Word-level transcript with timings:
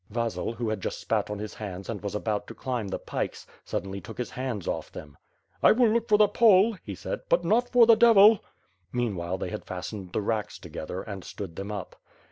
Vasil, 0.09 0.53
who 0.53 0.67
had 0.69 0.81
just 0.81 0.99
spat 0.99 1.29
on 1.29 1.37
his 1.37 1.53
hands 1.53 1.87
and 1.87 2.01
was 2.01 2.15
about 2.15 2.47
to 2.47 2.55
climb 2.55 2.87
the 2.87 2.97
pikes, 2.97 3.45
suddenly 3.63 4.01
took 4.01 4.17
his 4.17 4.31
hands 4.31 4.67
off 4.67 4.91
them. 4.91 5.15
"I 5.61 5.73
will 5.73 5.89
look 5.89 6.09
for 6.09 6.17
the 6.17 6.27
Pole," 6.27 6.75
he 6.83 6.95
said, 6.95 7.19
"but 7.29 7.45
not 7.45 7.69
for 7.69 7.85
the 7.85 7.93
devil." 7.93 8.43
Meanwhile, 8.91 9.37
they 9.37 9.49
had 9.51 9.63
fastened 9.67 10.11
the 10.13 10.21
racks 10.23 10.57
together, 10.57 11.03
and 11.03 11.23
stood 11.23 11.55
them 11.55 11.71
up. 11.71 11.95